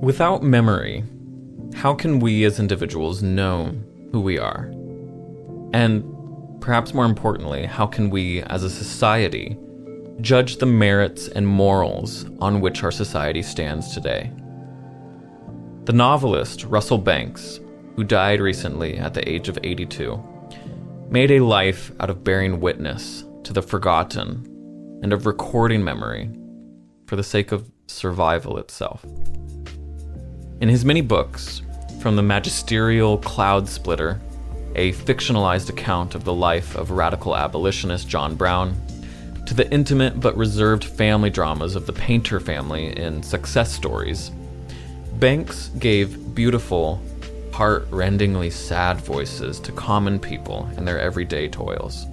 Without 0.00 0.42
memory, 0.42 1.04
how 1.74 1.92
can 1.92 2.20
we 2.20 2.44
as 2.44 2.58
individuals 2.58 3.22
know 3.22 3.74
who 4.12 4.20
we 4.22 4.38
are? 4.38 4.72
And 5.74 6.02
perhaps 6.62 6.94
more 6.94 7.04
importantly, 7.04 7.66
how 7.66 7.86
can 7.86 8.08
we 8.08 8.40
as 8.44 8.62
a 8.62 8.70
society 8.70 9.58
judge 10.22 10.56
the 10.56 10.64
merits 10.64 11.28
and 11.28 11.46
morals 11.46 12.24
on 12.38 12.62
which 12.62 12.82
our 12.82 12.90
society 12.90 13.42
stands 13.42 13.92
today? 13.92 14.32
The 15.84 15.92
novelist 15.92 16.64
Russell 16.64 16.96
Banks, 16.96 17.60
who 17.94 18.02
died 18.02 18.40
recently 18.40 18.96
at 18.96 19.12
the 19.12 19.28
age 19.28 19.50
of 19.50 19.58
82, 19.62 20.18
made 21.10 21.30
a 21.30 21.40
life 21.40 21.92
out 22.00 22.08
of 22.08 22.24
bearing 22.24 22.60
witness 22.60 23.26
to 23.44 23.52
the 23.52 23.60
forgotten 23.60 24.46
and 25.02 25.12
of 25.12 25.26
recording 25.26 25.84
memory 25.84 26.30
for 27.06 27.16
the 27.16 27.22
sake 27.22 27.52
of 27.52 27.70
survival 27.86 28.56
itself. 28.56 29.04
In 30.60 30.68
his 30.68 30.84
many 30.84 31.00
books, 31.00 31.62
from 32.02 32.16
the 32.16 32.22
magisterial 32.22 33.16
Cloudsplitter, 33.16 34.20
a 34.76 34.92
fictionalized 34.92 35.70
account 35.70 36.14
of 36.14 36.24
the 36.24 36.34
life 36.34 36.74
of 36.76 36.90
radical 36.90 37.34
abolitionist 37.34 38.06
John 38.06 38.34
Brown, 38.34 38.78
to 39.46 39.54
the 39.54 39.72
intimate 39.72 40.20
but 40.20 40.36
reserved 40.36 40.84
family 40.84 41.30
dramas 41.30 41.76
of 41.76 41.86
the 41.86 41.94
Painter 41.94 42.40
family 42.40 42.94
in 42.94 43.22
Success 43.22 43.72
Stories, 43.72 44.32
Banks 45.14 45.68
gave 45.78 46.34
beautiful, 46.34 47.02
heart-rendingly 47.52 48.50
sad 48.50 48.98
voices 48.98 49.60
to 49.60 49.72
common 49.72 50.20
people 50.20 50.70
in 50.76 50.84
their 50.84 51.00
everyday 51.00 51.48
toils. 51.48 52.06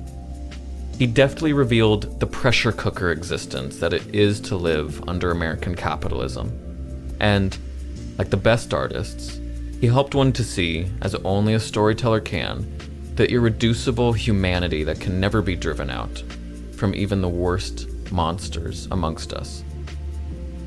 He 0.97 1.05
deftly 1.05 1.51
revealed 1.51 2.21
the 2.21 2.27
pressure 2.27 2.71
cooker 2.71 3.11
existence 3.11 3.79
that 3.79 3.93
it 3.93 4.15
is 4.15 4.39
to 4.41 4.55
live 4.55 5.07
under 5.07 5.31
American 5.31 5.75
capitalism. 5.75 6.57
And, 7.19 7.57
like 8.17 8.29
the 8.29 8.37
best 8.37 8.73
artists, 8.73 9.39
he 9.79 9.87
helped 9.87 10.15
one 10.15 10.33
to 10.33 10.43
see, 10.43 10.87
as 11.01 11.15
only 11.15 11.53
a 11.53 11.59
storyteller 11.59 12.19
can, 12.19 12.65
the 13.15 13.29
irreducible 13.31 14.13
humanity 14.13 14.83
that 14.83 14.99
can 14.99 15.19
never 15.19 15.41
be 15.41 15.55
driven 15.55 15.89
out 15.89 16.23
from 16.75 16.93
even 16.95 17.21
the 17.21 17.29
worst 17.29 17.87
monsters 18.11 18.87
amongst 18.91 19.33
us. 19.33 19.63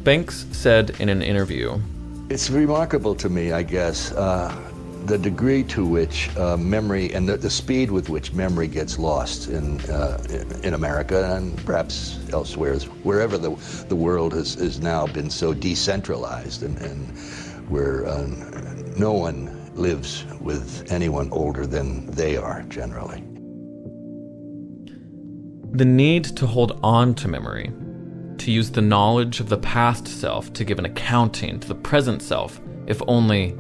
Banks 0.05 0.47
said 0.53 0.91
in 1.01 1.09
an 1.09 1.23
interview 1.23 1.81
It's 2.29 2.51
remarkable 2.51 3.15
to 3.17 3.29
me, 3.29 3.53
I 3.53 3.63
guess, 3.63 4.13
uh, 4.13 4.70
the 5.07 5.19
degree 5.19 5.65
to 5.65 5.85
which 5.85 6.35
uh, 6.37 6.57
memory 6.57 7.13
and 7.13 7.29
the, 7.29 7.37
the, 7.37 7.51
speed 7.51 7.91
with 7.91 8.09
which 8.09 8.33
memory 8.33 8.69
gets 8.69 8.99
lost 8.99 9.49
in, 9.49 9.81
uh, 9.91 10.23
in 10.63 10.75
America 10.75 11.35
and 11.35 11.57
perhaps 11.65 12.19
elsewhere, 12.33 12.79
wherever 13.03 13.39
the, 13.39 13.51
the 13.89 13.97
world 13.97 14.33
has, 14.33 14.55
has 14.55 14.81
now 14.81 15.07
been 15.07 15.31
so 15.31 15.55
decentralized 15.55 16.63
and, 16.63 16.79
and 16.79 17.19
where 17.69 18.07
uh, 18.07 18.27
no 18.97 19.13
one 19.13 19.57
lives 19.75 20.25
with 20.41 20.91
anyone 20.93 21.29
older 21.33 21.67
than 21.67 22.07
they 22.11 22.37
are 22.37 22.63
generally. 22.65 23.25
The 25.73 25.85
need 25.85 26.25
to 26.37 26.47
hold 26.47 26.79
on 26.83 27.15
to 27.17 27.29
memory, 27.29 27.73
to 28.39 28.51
use 28.51 28.71
the 28.71 28.83
knowledge 28.83 29.41
of 29.41 29.49
the 29.49 29.59
past 29.59 30.09
self 30.09 30.53
to 30.55 30.65
give 30.65 30.79
an 30.79 30.85
accounting 30.85 31.61
to 31.61 31.69
the 31.69 31.75
present 31.75 32.23
self, 32.23 32.61
if 32.87 33.01
only 33.07 33.57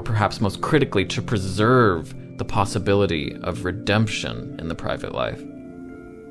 or 0.00 0.02
perhaps 0.02 0.40
most 0.40 0.62
critically, 0.62 1.04
to 1.04 1.20
preserve 1.20 2.38
the 2.38 2.44
possibility 2.44 3.36
of 3.42 3.66
redemption 3.66 4.56
in 4.58 4.66
the 4.66 4.74
private 4.74 5.14
life, 5.14 5.42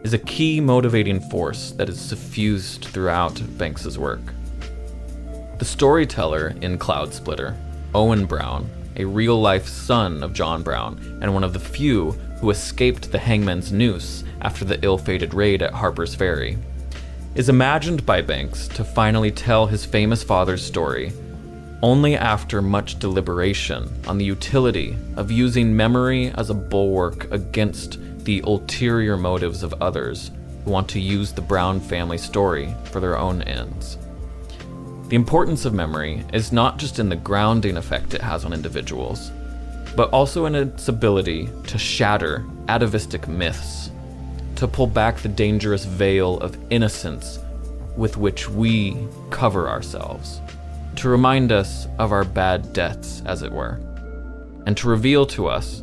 is 0.04 0.12
a 0.12 0.18
key 0.18 0.60
motivating 0.60 1.20
force 1.30 1.70
that 1.74 1.88
is 1.88 2.02
suffused 2.02 2.86
throughout 2.86 3.40
Banks's 3.60 4.00
work. 4.00 4.22
The 5.60 5.66
storyteller 5.66 6.56
in 6.62 6.80
Cloudsplitter, 6.80 7.56
Owen 7.94 8.26
Brown, 8.26 8.68
a 8.96 9.06
real 9.06 9.40
life 9.40 9.68
son 9.68 10.24
of 10.24 10.34
John 10.34 10.64
Brown 10.64 11.20
and 11.22 11.32
one 11.32 11.44
of 11.44 11.54
the 11.54 11.60
few 11.60 12.14
who 12.42 12.50
escaped 12.50 13.12
the 13.12 13.20
hangman's 13.20 13.72
noose 13.72 14.24
after 14.42 14.66
the 14.66 14.84
ill 14.84 14.98
fated 14.98 15.36
raid 15.36 15.62
at 15.62 15.74
Harper's 15.74 16.16
Ferry, 16.16 16.58
is 17.36 17.50
imagined 17.50 18.04
by 18.04 18.20
Banks 18.20 18.68
to 18.70 18.84
finally 18.84 19.30
tell 19.30 19.68
his 19.68 19.86
famous 19.86 20.24
father's 20.24 20.66
story 20.66 21.14
only 21.82 22.16
after 22.16 22.62
much 22.62 23.00
deliberation 23.00 23.90
on 24.08 24.18
the 24.18 24.26
utility 24.26 24.98
of 25.16 25.32
using 25.32 25.76
memory 25.76 26.32
as 26.32 26.50
a 26.50 26.54
bulwark 26.54 27.32
against 27.32 27.98
the 28.26 28.42
ulterior 28.46 29.16
motives 29.16 29.64
of 29.64 29.74
others 29.82 30.32
who 30.66 30.72
want 30.72 30.90
to 30.90 31.00
use 31.00 31.32
the 31.32 31.42
Brown 31.42 31.80
family 31.80 32.18
story 32.18 32.74
for 32.86 33.00
their 33.00 33.18
own 33.18 33.42
ends. 33.44 33.98
The 35.08 35.16
importance 35.16 35.66
of 35.66 35.74
memory 35.74 36.24
is 36.34 36.52
not 36.52 36.78
just 36.78 37.00
in 37.00 37.10
the 37.10 37.16
grounding 37.16 37.78
effect 37.78 38.14
it 38.14 38.22
has 38.22 38.46
on 38.46 38.54
individuals, 38.54 39.32
but 39.96 40.12
also 40.12 40.46
in 40.46 40.56
its 40.56 40.90
ability 40.90 41.50
to 41.68 41.78
shatter 41.78 42.46
atavistic 42.68 43.28
myths, 43.28 43.90
to 44.58 44.68
pull 44.68 44.86
back 44.86 45.18
the 45.18 45.30
dangerous 45.30 45.86
veil 45.86 46.38
of 46.40 46.58
innocence 46.70 47.40
with 47.96 48.18
which 48.18 48.50
we 48.50 48.98
cover 49.30 49.70
ourselves 49.70 50.42
to 51.00 51.10
remind 51.10 51.52
us 51.52 51.88
of 51.98 52.12
our 52.12 52.26
bad 52.26 52.74
debts, 52.74 53.22
as 53.26 53.42
it 53.42 53.52
were, 53.52 53.80
and 54.66 54.76
to 54.76 54.90
reveal 54.90 55.26
to 55.26 55.48
us, 55.48 55.82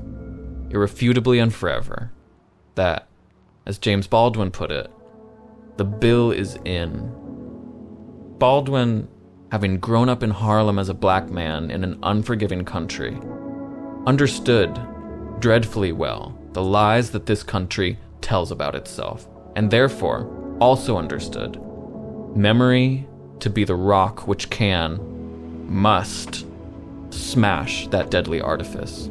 irrefutably 0.71 1.39
and 1.39 1.55
forever, 1.55 2.13
that, 2.75 3.07
as 3.65 3.79
James 3.79 4.07
Baldwin 4.07 4.51
put 4.51 4.71
it, 4.71 4.91
the 5.79 5.85
bill 5.85 6.31
is 6.31 6.59
in. 6.67 7.11
Baldwin, 8.39 9.09
having 9.51 9.79
grown 9.79 10.11
up 10.11 10.23
in 10.23 10.31
Harlem 10.31 10.79
as 10.79 10.91
a 10.91 10.95
black 10.95 11.31
man 11.31 11.71
in 11.71 11.83
an 11.83 11.99
unforgiving 12.03 12.65
country, 12.65 13.19
understood 14.07 14.79
dreadfully 15.41 15.93
well 15.93 16.39
the 16.53 16.63
lies 16.63 17.11
that 17.13 17.25
this 17.25 17.43
country 17.43 17.99
tells 18.21 18.51
about 18.51 18.75
itself, 18.75 19.27
and 19.57 19.71
therefore 19.71 20.31
also 20.61 20.99
understood 20.99 21.59
memory 22.37 23.07
to 23.41 23.51
be 23.51 23.65
the 23.65 23.75
rock 23.75 24.27
which 24.27 24.51
can, 24.51 25.01
must, 25.69 26.47
smash 27.11 27.87
that 27.89 28.11
deadly 28.11 28.41
artifice. 28.41 29.11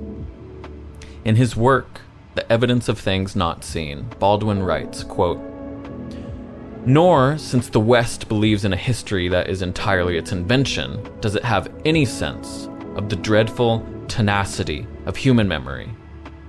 In 1.24 1.36
his 1.36 1.56
work, 1.56 2.02
The 2.35 2.52
Evidence 2.52 2.88
of 2.88 3.00
Things 3.00 3.35
Not 3.35 3.64
Seen, 3.64 4.08
Baldwin 4.19 4.64
writes, 4.64 5.03
quote, 5.03 5.40
Nor, 6.85 7.38
since 7.40 7.69
the 7.69 7.80
West 7.80 8.30
believes 8.30 8.64
in 8.64 8.74
a 8.74 8.78
history 8.78 9.28
that 9.30 9.50
is 9.50 9.64
entirely 9.64 10.18
its 10.18 10.31
invention, 10.31 11.02
does 11.19 11.35
it 11.35 11.44
have 11.44 11.74
any 11.84 12.06
sense 12.06 12.69
of 12.96 13.09
the 13.09 13.16
dreadful 13.16 13.84
tenacity 14.08 14.85
of 15.06 15.18
human 15.18 15.47
memory, 15.47 15.90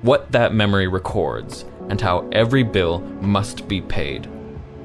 what 0.03 0.31
that 0.33 0.53
memory 0.53 0.89
records, 0.89 1.65
and 1.89 2.01
how 2.01 2.29
every 2.33 2.63
bill 2.63 3.01
must 3.21 3.67
be 3.67 3.81
paid. 3.81 4.29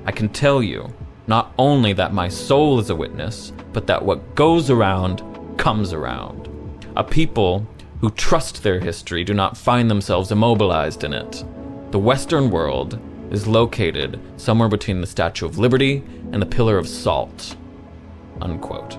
I 0.06 0.12
can 0.12 0.30
tell 0.30 0.64
you 0.64 0.94
not 1.28 1.54
only 1.58 1.94
that 1.94 2.14
my 2.14 2.28
soul 2.28 2.80
is 2.80 2.90
a 2.90 2.96
witness, 2.96 3.54
but 3.74 3.88
that 3.88 4.04
what 4.04 4.36
goes 4.36 4.70
around 4.70 5.22
comes 5.58 5.94
around. 5.94 6.50
A 6.96 7.04
people 7.04 7.68
who 8.02 8.10
trust 8.12 8.64
their 8.64 8.80
history 8.80 9.24
do 9.24 9.34
not 9.34 9.58
find 9.58 9.90
themselves 9.90 10.32
immobilized 10.32 11.04
in 11.04 11.14
it. 11.14 11.44
The 11.92 12.00
Western 12.00 12.50
world 12.50 13.00
is 13.32 13.48
located 13.48 14.20
somewhere 14.38 14.68
between 14.68 15.02
the 15.02 15.08
Statue 15.08 15.46
of 15.46 15.58
Liberty 15.58 16.04
and 16.32 16.42
the 16.42 16.48
Pillar 16.48 16.78
of 16.78 16.88
Salt. 16.88 17.56
Unquote. 18.42 18.98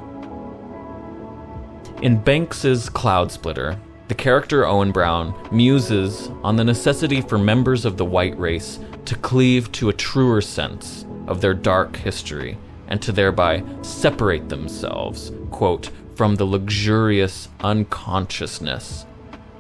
In 2.03 2.19
Banks's 2.19 2.89
Cloudsplitter, 2.89 3.79
the 4.09 4.15
character 4.15 4.67
Owen 4.67 4.93
Brown 4.93 5.35
muses 5.51 6.29
on 6.43 6.57
the 6.57 6.65
necessity 6.65 7.21
for 7.21 7.39
members 7.39 7.85
of 7.85 7.97
the 7.97 8.05
white 8.05 8.39
race 8.39 8.79
to 9.07 9.17
cleave 9.17 9.71
to 9.73 9.89
a 9.89 9.93
truer 9.93 10.41
sense 10.41 11.05
of 11.27 11.41
their 11.41 11.55
dark 11.55 11.97
history 11.97 12.59
and 12.89 13.01
to 13.03 13.13
thereby 13.13 13.63
separate 13.83 14.49
themselves, 14.49 15.33
quote, 15.51 15.91
from 16.15 16.37
the 16.37 16.45
luxurious 16.45 17.49
unconsciousness, 17.61 19.07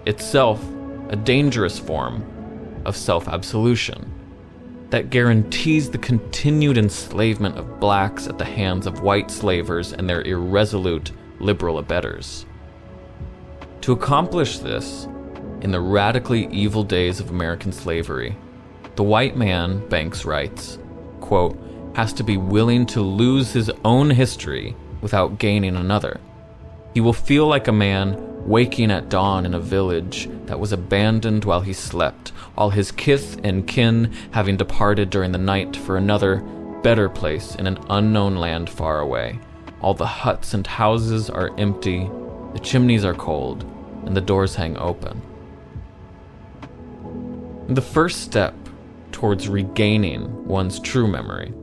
itself 0.07 0.63
a 1.09 1.17
dangerous 1.17 1.79
form 1.79 2.25
of 2.85 2.97
self 2.97 3.29
absolution 3.29 4.11
that 4.91 5.09
guarantees 5.09 5.89
the 5.89 5.99
continued 5.99 6.77
enslavement 6.77 7.57
of 7.57 7.81
blacks 7.81 8.27
at 8.27 8.37
the 8.37 8.45
hands 8.45 8.87
of 8.87 9.01
white 9.01 9.31
slavers 9.31 9.95
and 9.95 10.09
their 10.09 10.21
irresolute 10.23 11.13
liberal 11.41 11.79
abettors. 11.79 12.45
To 13.81 13.93
accomplish 13.93 14.59
this, 14.59 15.09
in 15.63 15.71
the 15.71 15.81
radically 15.81 16.47
evil 16.49 16.85
days 16.85 17.21
of 17.21 17.31
American 17.31 17.73
slavery, 17.73 18.37
the 18.97 19.03
white 19.03 19.37
man, 19.37 19.89
Banks 19.89 20.27
writes, 20.27 20.79
quote, 21.23 21.59
has 21.95 22.13
to 22.13 22.23
be 22.23 22.37
willing 22.37 22.85
to 22.87 23.01
lose 23.01 23.53
his 23.53 23.71
own 23.85 24.11
history 24.11 24.77
without 25.01 25.39
gaining 25.39 25.77
another. 25.77 26.21
He 26.93 27.01
will 27.01 27.15
feel 27.15 27.47
like 27.47 27.69
a 27.69 27.73
man 27.73 28.47
waking 28.47 28.91
at 28.91 29.09
dawn 29.09 29.47
in 29.47 29.55
a 29.55 29.61
village 29.61 30.29
that 30.47 30.61
was 30.61 30.73
abandoned 30.73 31.45
while 31.45 31.61
he 31.61 31.73
slept, 31.73 32.33
all 32.57 32.71
his 32.71 32.93
kith 32.93 33.41
and 33.45 33.67
kin 33.67 34.13
having 34.33 34.57
departed 34.57 35.09
during 35.09 35.33
the 35.33 35.39
night 35.39 35.77
for 35.77 35.97
another, 35.97 36.43
better 36.83 37.09
place 37.09 37.55
in 37.55 37.67
an 37.67 37.79
unknown 37.89 38.37
land 38.37 38.69
far 38.69 39.01
away, 39.01 39.39
all 39.81 39.95
the 39.95 40.07
huts 40.07 40.55
and 40.55 40.67
houses 40.67 41.29
are 41.29 41.57
empty, 41.59 42.09
the 42.53 42.61
chimneys 42.61 43.05
are 43.05 43.15
cold, 43.15 43.65
and 44.05 44.17
the 44.17 44.21
doors 44.21 44.55
hang 44.55 44.77
open. 44.77 45.21
The 47.69 47.83
first 47.83 48.23
step 48.23 48.55
towards 49.23 49.49
regaining 49.49 50.45
one's 50.49 50.81
true 50.81 51.07
memory, 51.07 51.55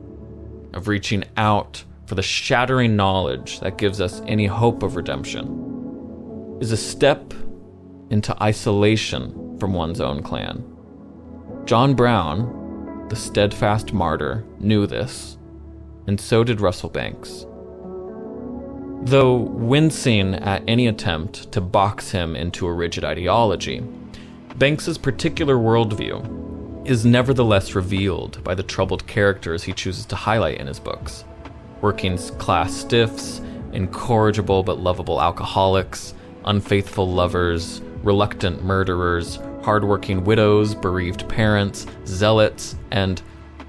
of 0.72 0.88
reaching 0.88 1.22
out 1.36 1.84
for 2.06 2.14
the 2.14 2.22
shattering 2.22 2.96
knowledge 2.96 3.60
that 3.60 3.76
gives 3.76 4.00
us 4.00 4.22
any 4.26 4.46
hope 4.46 4.82
of 4.82 4.96
redemption, 4.96 6.56
is 6.62 6.72
a 6.72 6.76
step 6.78 7.34
into 8.08 8.34
isolation 8.42 9.58
from 9.58 9.74
one's 9.74 10.00
own 10.00 10.22
clan. 10.22 10.64
John 11.66 11.92
Brown, 11.92 13.06
the 13.10 13.16
steadfast 13.16 13.92
martyr, 13.92 14.42
knew 14.58 14.86
this, 14.86 15.36
and 16.06 16.18
so 16.18 16.42
did 16.42 16.62
Russell 16.62 16.88
Banks. 16.88 17.44
Though 19.02 19.36
wincing 19.36 20.34
at 20.34 20.64
any 20.66 20.86
attempt 20.86 21.52
to 21.52 21.60
box 21.60 22.10
him 22.10 22.36
into 22.36 22.66
a 22.66 22.72
rigid 22.72 23.04
ideology, 23.04 23.80
Banks's 24.56 24.96
particular 24.96 25.56
worldview 25.56 26.49
is 26.90 27.06
nevertheless 27.06 27.74
revealed 27.76 28.42
by 28.42 28.54
the 28.54 28.62
troubled 28.62 29.06
characters 29.06 29.62
he 29.62 29.72
chooses 29.72 30.04
to 30.06 30.16
highlight 30.16 30.58
in 30.58 30.66
his 30.66 30.80
books. 30.80 31.24
Working 31.80 32.18
class 32.18 32.74
stiffs, 32.74 33.40
incorrigible 33.72 34.64
but 34.64 34.80
lovable 34.80 35.20
alcoholics, 35.20 36.14
unfaithful 36.44 37.08
lovers, 37.08 37.80
reluctant 38.02 38.64
murderers, 38.64 39.38
hardworking 39.62 40.24
widows, 40.24 40.74
bereaved 40.74 41.28
parents, 41.28 41.86
zealots, 42.06 42.74
and, 42.90 43.22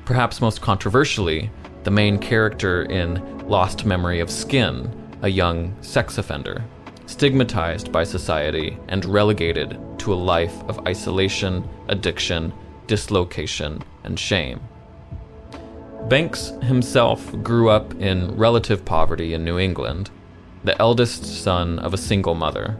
perhaps 0.06 0.42
most 0.42 0.62
controversially, 0.62 1.52
the 1.84 1.92
main 1.92 2.18
character 2.18 2.84
in 2.84 3.48
Lost 3.48 3.86
Memory 3.86 4.20
of 4.20 4.32
Skin, 4.32 4.90
a 5.22 5.28
young 5.28 5.76
sex 5.82 6.18
offender, 6.18 6.64
stigmatized 7.06 7.92
by 7.92 8.04
society 8.04 8.78
and 8.88 9.06
relegated 9.06 9.78
to 10.00 10.12
a 10.12 10.16
life 10.16 10.64
of 10.64 10.80
isolation, 10.88 11.68
addiction, 11.88 12.52
dislocation, 12.88 13.84
and 14.04 14.20
shame. 14.20 14.60
Banks 16.10 16.52
himself 16.64 17.32
grew 17.44 17.70
up 17.70 17.94
in 17.96 18.36
relative 18.36 18.84
poverty 18.84 19.34
in 19.34 19.46
New 19.46 19.60
England, 19.60 20.10
the 20.64 20.80
eldest 20.82 21.26
son 21.26 21.80
of 21.80 21.94
a 21.94 21.98
single 21.98 22.36
mother. 22.36 22.78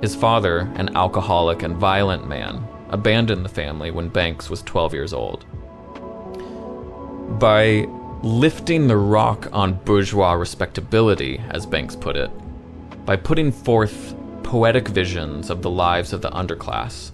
His 0.00 0.14
father, 0.14 0.72
an 0.76 0.96
alcoholic 0.96 1.62
and 1.62 1.76
violent 1.76 2.26
man, 2.28 2.66
abandoned 2.88 3.44
the 3.44 3.50
family 3.50 3.90
when 3.90 4.08
Banks 4.08 4.48
was 4.48 4.62
12 4.62 4.94
years 4.94 5.12
old. 5.12 5.44
By 7.38 7.86
lifting 8.22 8.86
the 8.86 8.96
rock 8.96 9.48
on 9.52 9.74
bourgeois 9.84 10.32
respectability, 10.32 11.42
as 11.50 11.66
Banks 11.66 11.96
put 11.96 12.16
it, 12.16 12.30
by 13.04 13.16
putting 13.16 13.52
forth 13.52 14.14
poetic 14.42 14.88
visions 14.88 15.50
of 15.50 15.62
the 15.62 15.70
lives 15.70 16.12
of 16.12 16.22
the 16.22 16.30
underclass, 16.30 17.10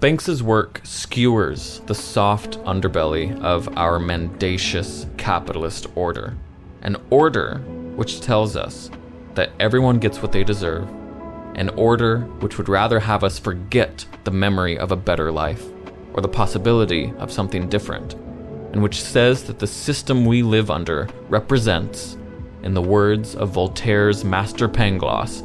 Banks's 0.00 0.44
work 0.44 0.80
skewers 0.84 1.80
the 1.86 1.94
soft 1.94 2.58
underbelly 2.60 3.36
of 3.42 3.76
our 3.76 3.98
mendacious 3.98 5.06
capitalist 5.16 5.86
order, 5.96 6.36
an 6.82 6.96
order 7.10 7.58
which 7.96 8.20
tells 8.20 8.56
us 8.56 8.90
that 9.34 9.50
everyone 9.58 9.98
gets 9.98 10.22
what 10.22 10.32
they 10.32 10.44
deserve 10.44 10.88
an 11.58 11.70
order 11.70 12.20
which 12.38 12.56
would 12.56 12.68
rather 12.68 13.00
have 13.00 13.24
us 13.24 13.36
forget 13.36 14.06
the 14.22 14.30
memory 14.30 14.78
of 14.78 14.92
a 14.92 14.96
better 14.96 15.32
life 15.32 15.64
or 16.12 16.22
the 16.22 16.28
possibility 16.28 17.12
of 17.18 17.32
something 17.32 17.68
different, 17.68 18.14
and 18.72 18.80
which 18.80 19.02
says 19.02 19.42
that 19.44 19.58
the 19.58 19.66
system 19.66 20.24
we 20.24 20.40
live 20.40 20.70
under 20.70 21.08
represents, 21.28 22.16
in 22.62 22.74
the 22.74 22.82
words 22.82 23.34
of 23.34 23.50
Voltaire's 23.50 24.24
Master 24.24 24.68
Pangloss, 24.68 25.42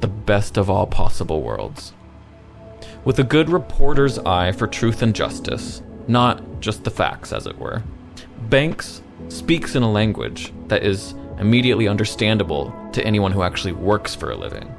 the 0.00 0.08
best 0.08 0.58
of 0.58 0.68
all 0.68 0.86
possible 0.86 1.40
worlds. 1.40 1.94
With 3.04 3.18
a 3.18 3.24
good 3.24 3.50
reporter's 3.50 4.20
eye 4.20 4.52
for 4.52 4.68
truth 4.68 5.02
and 5.02 5.12
justice, 5.12 5.82
not 6.06 6.60
just 6.60 6.84
the 6.84 6.90
facts, 6.90 7.32
as 7.32 7.48
it 7.48 7.58
were, 7.58 7.82
Banks 8.48 9.02
speaks 9.28 9.74
in 9.74 9.82
a 9.82 9.90
language 9.90 10.52
that 10.68 10.84
is 10.84 11.14
immediately 11.38 11.88
understandable 11.88 12.72
to 12.92 13.04
anyone 13.04 13.32
who 13.32 13.42
actually 13.42 13.72
works 13.72 14.14
for 14.14 14.30
a 14.30 14.36
living. 14.36 14.72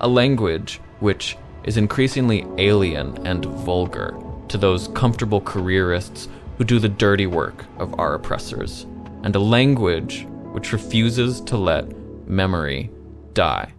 A 0.00 0.06
language 0.06 0.80
which 1.00 1.36
is 1.64 1.76
increasingly 1.76 2.46
alien 2.58 3.26
and 3.26 3.44
vulgar 3.44 4.16
to 4.46 4.56
those 4.56 4.86
comfortable 4.88 5.40
careerists 5.40 6.28
who 6.58 6.64
do 6.64 6.78
the 6.78 6.88
dirty 6.88 7.26
work 7.26 7.64
of 7.78 7.98
our 7.98 8.14
oppressors, 8.14 8.86
and 9.24 9.34
a 9.34 9.40
language 9.40 10.28
which 10.52 10.72
refuses 10.72 11.40
to 11.40 11.56
let 11.56 11.88
memory 12.28 12.90
die. 13.32 13.72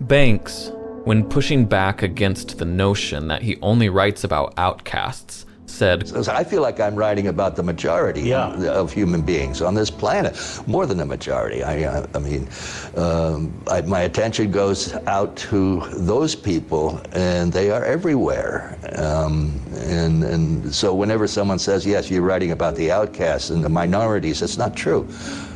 Banks, 0.00 0.72
when 1.04 1.28
pushing 1.28 1.66
back 1.66 2.02
against 2.02 2.58
the 2.58 2.64
notion 2.64 3.28
that 3.28 3.42
he 3.42 3.58
only 3.60 3.88
writes 3.88 4.24
about 4.24 4.54
outcasts, 4.56 5.46
said. 5.66 6.06
So 6.06 6.32
I 6.32 6.44
feel 6.44 6.62
like 6.62 6.80
I'm 6.80 6.94
writing 6.94 7.26
about 7.28 7.56
the 7.56 7.62
majority 7.62 8.22
yeah. 8.22 8.54
of 8.70 8.92
human 8.92 9.22
beings 9.22 9.60
on 9.60 9.74
this 9.74 9.90
planet, 9.90 10.38
more 10.66 10.86
than 10.86 10.96
the 10.98 11.04
majority. 11.04 11.62
I, 11.62 11.84
uh, 11.84 12.06
I 12.14 12.18
mean, 12.18 12.48
um, 12.96 13.52
I, 13.68 13.80
my 13.82 14.02
attention 14.02 14.50
goes 14.50 14.94
out 15.06 15.36
to 15.36 15.80
those 15.92 16.34
people, 16.34 17.00
and 17.12 17.52
they 17.52 17.70
are 17.70 17.84
everywhere. 17.84 18.78
Um, 18.96 19.60
and, 19.86 20.22
and 20.24 20.74
so 20.74 20.94
whenever 20.94 21.26
someone 21.26 21.58
says, 21.58 21.84
yes, 21.84 22.10
you're 22.10 22.22
writing 22.22 22.52
about 22.52 22.76
the 22.76 22.90
outcasts 22.90 23.50
and 23.50 23.64
the 23.64 23.68
minorities, 23.68 24.42
it's 24.42 24.58
not 24.58 24.76
true. 24.76 25.08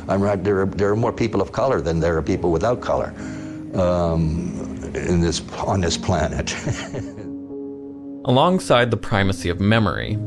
I'm 0.07 0.21
right, 0.21 0.43
there, 0.43 0.61
are, 0.61 0.65
there 0.65 0.91
are 0.91 0.95
more 0.95 1.13
people 1.13 1.41
of 1.41 1.51
color 1.51 1.81
than 1.81 1.99
there 1.99 2.17
are 2.17 2.23
people 2.23 2.51
without 2.51 2.81
color 2.81 3.13
um, 3.73 4.68
in 4.95 5.21
this, 5.21 5.41
on 5.57 5.81
this 5.81 5.97
planet. 5.97 6.55
Alongside 8.25 8.91
the 8.91 8.97
primacy 8.97 9.49
of 9.49 9.59
memory, 9.59 10.17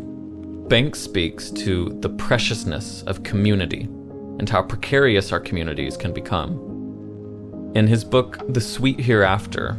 Banks 0.69 1.01
speaks 1.01 1.51
to 1.51 1.91
the 2.01 2.09
preciousness 2.09 3.03
of 3.03 3.23
community 3.23 3.83
and 4.39 4.49
how 4.49 4.63
precarious 4.63 5.31
our 5.31 5.41
communities 5.41 5.97
can 5.97 6.13
become. 6.13 7.73
In 7.75 7.87
his 7.87 8.05
book, 8.05 8.41
The 8.49 8.61
Sweet 8.61 8.99
Hereafter, 8.99 9.79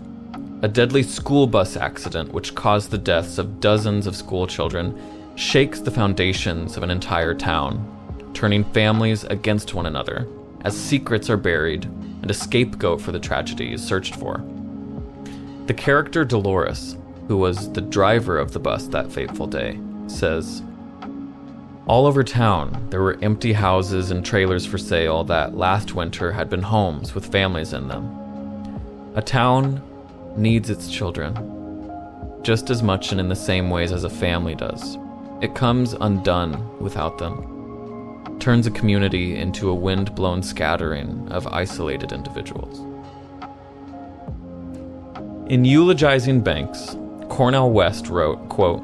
a 0.61 0.67
deadly 0.67 1.01
school 1.01 1.47
bus 1.47 1.75
accident 1.75 2.31
which 2.31 2.53
caused 2.53 2.91
the 2.91 2.97
deaths 2.97 3.37
of 3.37 3.59
dozens 3.59 4.07
of 4.07 4.15
school 4.15 4.45
children 4.45 4.95
shakes 5.35 5.79
the 5.79 5.91
foundations 5.91 6.77
of 6.77 6.83
an 6.83 6.91
entire 6.91 7.33
town, 7.33 8.31
turning 8.33 8.63
families 8.65 9.23
against 9.23 9.73
one 9.73 9.87
another 9.87 10.27
as 10.61 10.77
secrets 10.77 11.29
are 11.29 11.37
buried 11.37 11.85
and 12.21 12.29
a 12.29 12.33
scapegoat 12.33 13.01
for 13.01 13.11
the 13.11 13.19
tragedy 13.19 13.73
is 13.73 13.83
searched 13.83 14.15
for. 14.15 14.43
The 15.65 15.73
character 15.73 16.25
Dolores 16.25 16.97
who 17.27 17.37
was 17.37 17.71
the 17.71 17.81
driver 17.81 18.37
of 18.37 18.51
the 18.51 18.59
bus 18.59 18.87
that 18.87 19.11
fateful 19.11 19.47
day, 19.47 19.79
says 20.07 20.61
All 21.87 22.05
over 22.05 22.23
town, 22.23 22.87
there 22.89 23.01
were 23.01 23.17
empty 23.21 23.53
houses 23.53 24.11
and 24.11 24.25
trailers 24.25 24.65
for 24.65 24.77
sale 24.77 25.23
that 25.25 25.55
last 25.55 25.95
winter 25.95 26.31
had 26.31 26.49
been 26.49 26.61
homes 26.61 27.15
with 27.15 27.31
families 27.31 27.73
in 27.73 27.87
them. 27.87 29.11
A 29.15 29.21
town 29.21 29.81
needs 30.35 30.69
its 30.69 30.89
children, 30.89 31.33
just 32.41 32.69
as 32.69 32.83
much 32.83 33.11
and 33.11 33.21
in 33.21 33.29
the 33.29 33.35
same 33.35 33.69
ways 33.69 33.91
as 33.91 34.03
a 34.03 34.09
family 34.09 34.55
does. 34.55 34.97
It 35.41 35.55
comes 35.55 35.93
undone 35.93 36.79
without 36.79 37.17
them, 37.17 38.37
turns 38.39 38.67
a 38.67 38.71
community 38.71 39.37
into 39.37 39.69
a 39.69 39.75
wind 39.75 40.13
blown 40.15 40.43
scattering 40.43 41.27
of 41.31 41.47
isolated 41.47 42.11
individuals. 42.11 42.92
In 45.47 45.65
eulogizing 45.65 46.39
Banks, 46.39 46.95
Cornel 47.27 47.71
West 47.71 48.07
wrote, 48.07 48.47
quote, 48.47 48.81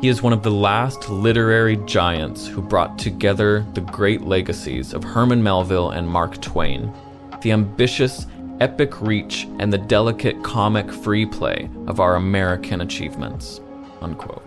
he 0.00 0.08
is 0.08 0.20
one 0.20 0.32
of 0.32 0.42
the 0.42 0.50
last 0.50 1.08
literary 1.08 1.76
giants 1.86 2.44
who 2.44 2.60
brought 2.60 2.98
together 2.98 3.64
the 3.74 3.80
great 3.80 4.22
legacies 4.22 4.92
of 4.92 5.04
Herman 5.04 5.44
Melville 5.44 5.90
and 5.90 6.08
Mark 6.08 6.42
Twain, 6.42 6.92
the 7.40 7.52
ambitious 7.52 8.26
epic 8.58 9.00
reach 9.00 9.46
and 9.60 9.72
the 9.72 9.78
delicate 9.78 10.42
comic 10.42 10.90
free 10.90 11.24
play 11.24 11.70
of 11.86 12.00
our 12.00 12.16
American 12.16 12.80
achievements. 12.80 13.60
Unquote. 14.02 14.42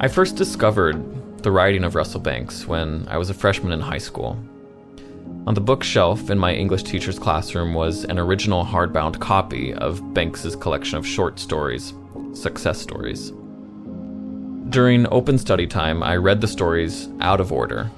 I 0.00 0.08
first 0.08 0.36
discovered 0.36 1.42
the 1.42 1.50
writing 1.50 1.84
of 1.84 1.94
Russell 1.94 2.20
Banks 2.20 2.66
when 2.66 3.06
I 3.08 3.18
was 3.18 3.28
a 3.28 3.34
freshman 3.34 3.72
in 3.72 3.80
high 3.80 3.98
school. 3.98 4.42
On 5.46 5.54
the 5.54 5.60
bookshelf 5.60 6.28
in 6.28 6.38
my 6.38 6.52
English 6.52 6.82
teacher's 6.82 7.18
classroom 7.18 7.72
was 7.72 8.04
an 8.04 8.18
original 8.18 8.62
hardbound 8.62 9.20
copy 9.20 9.72
of 9.72 10.12
Banks's 10.12 10.54
collection 10.54 10.98
of 10.98 11.06
short 11.06 11.38
stories, 11.40 11.94
Success 12.34 12.78
Stories. 12.78 13.32
During 14.68 15.06
open 15.10 15.38
study 15.38 15.66
time, 15.66 16.02
I 16.02 16.16
read 16.16 16.42
the 16.42 16.46
stories 16.46 17.08
out 17.20 17.40
of 17.40 17.52
order, 17.52 17.90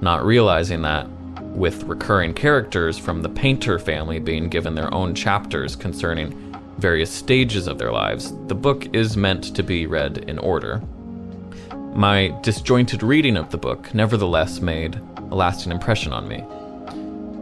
not 0.00 0.24
realizing 0.24 0.80
that, 0.82 1.06
with 1.54 1.84
recurring 1.84 2.32
characters 2.32 2.98
from 2.98 3.20
the 3.20 3.28
Painter 3.28 3.78
family 3.78 4.18
being 4.18 4.48
given 4.48 4.74
their 4.74 4.92
own 4.92 5.14
chapters 5.14 5.76
concerning 5.76 6.56
various 6.78 7.10
stages 7.10 7.66
of 7.66 7.78
their 7.78 7.92
lives, 7.92 8.32
the 8.46 8.54
book 8.54 8.92
is 8.94 9.14
meant 9.14 9.54
to 9.54 9.62
be 9.62 9.86
read 9.86 10.18
in 10.26 10.38
order. 10.38 10.80
My 11.94 12.34
disjointed 12.42 13.02
reading 13.02 13.36
of 13.36 13.50
the 13.50 13.58
book 13.58 13.92
nevertheless 13.94 14.60
made 14.60 14.98
a 15.18 15.34
lasting 15.34 15.70
impression 15.70 16.12
on 16.14 16.26
me. 16.26 16.42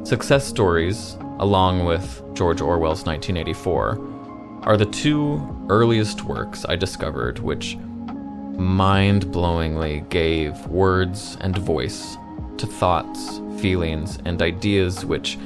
Success 0.07 0.47
stories, 0.47 1.19
along 1.41 1.85
with 1.85 2.23
George 2.33 2.61
Orwell's 2.61 3.05
1984, 3.05 4.61
are 4.63 4.77
the 4.77 4.87
two 4.87 5.67
earliest 5.69 6.23
works 6.23 6.65
I 6.69 6.77
discovered 6.77 7.41
which 7.41 7.77
mind 8.57 9.27
blowingly 9.33 10.09
gave 10.09 10.65
words 10.69 11.37
and 11.41 11.59
voice 11.59 12.17
to 12.59 12.69
thoughts, 12.69 13.41
feelings, 13.61 14.21
and 14.25 14.41
ideas 14.43 15.05
which 15.05 15.39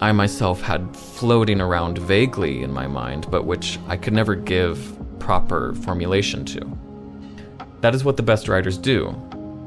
I 0.00 0.12
myself 0.12 0.60
had 0.62 0.96
floating 0.96 1.60
around 1.60 1.98
vaguely 1.98 2.62
in 2.62 2.72
my 2.72 2.86
mind, 2.86 3.28
but 3.28 3.44
which 3.44 3.76
I 3.88 3.96
could 3.96 4.12
never 4.12 4.36
give 4.36 4.96
proper 5.18 5.74
formulation 5.74 6.44
to. 6.44 6.78
That 7.80 7.92
is 7.92 8.04
what 8.04 8.16
the 8.16 8.22
best 8.22 8.46
writers 8.46 8.78
do. 8.78 9.20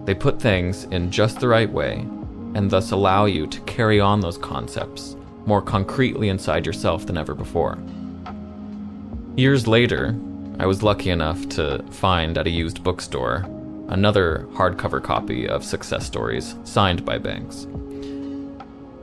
They 0.06 0.16
put 0.16 0.42
things 0.42 0.86
in 0.86 1.12
just 1.12 1.42
the 1.42 1.50
right 1.50 1.70
way, 1.70 2.08
and 2.56 2.70
thus 2.70 2.92
allow 2.92 3.26
you 3.26 3.48
to 3.48 3.60
carry 3.62 4.00
on 4.00 4.20
those 4.20 4.38
concepts 4.38 5.16
more 5.46 5.62
concretely 5.62 6.30
inside 6.30 6.66
yourself 6.66 7.06
than 7.06 7.18
ever 7.18 7.34
before. 7.34 7.78
Years 9.36 9.68
later, 9.68 10.16
I 10.60 10.66
was 10.66 10.84
lucky 10.84 11.10
enough 11.10 11.48
to 11.50 11.84
find 11.92 12.38
at 12.38 12.48
a 12.48 12.50
used 12.52 12.84
bookstore 12.84 13.46
another 13.88 14.46
hardcover 14.52 15.02
copy 15.02 15.48
of 15.48 15.64
Success 15.64 16.06
Stories 16.06 16.56
signed 16.64 17.04
by 17.06 17.18
Banks. 17.18 17.66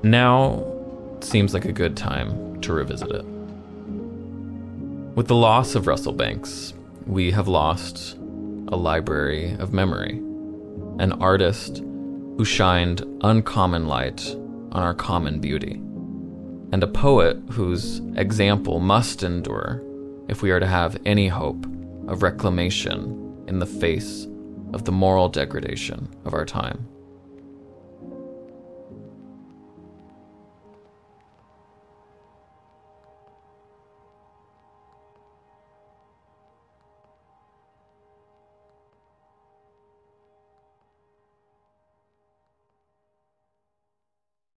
Now 0.03 0.65
seems 1.21 1.55
like 1.55 1.65
a 1.65 1.73
good 1.73 1.97
time 1.97 2.61
to 2.61 2.73
revisit 2.73 3.11
it. 3.11 3.25
With 5.17 5.29
the 5.29 5.35
loss 5.35 5.75
of 5.75 5.87
Russell 5.87 6.13
Banks, 6.13 6.75
we 7.07 7.31
have 7.31 7.49
lost 7.49 8.17
a 8.69 8.77
library 8.77 9.55
of 9.55 9.73
memory, 9.73 10.19
an 10.99 11.13
artist 11.21 11.83
who 12.37 12.45
shined 12.45 13.03
uncommon 13.23 13.87
light 13.87 14.35
on 14.73 14.83
our 14.83 14.95
common 14.95 15.41
beauty, 15.41 15.81
and 16.73 16.83
a 16.83 16.87
poet 16.87 17.39
whose 17.51 18.01
example 18.17 18.79
must 18.81 19.23
endure 19.23 19.83
if 20.29 20.43
we 20.43 20.51
are 20.51 20.61
to 20.61 20.67
have 20.67 20.99
any 21.07 21.29
hope 21.29 21.65
of 22.09 22.23
reclamation 22.23 23.45
in 23.49 23.59
the 23.59 23.67
face 23.67 24.27
of 24.73 24.85
the 24.85 24.93
moral 24.93 25.29
degradation 25.29 26.09
of 26.25 26.35
our 26.35 26.45
time. 26.45 26.87